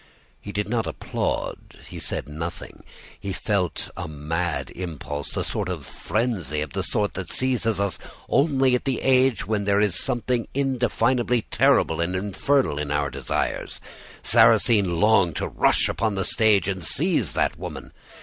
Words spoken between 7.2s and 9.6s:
seizes us only at the age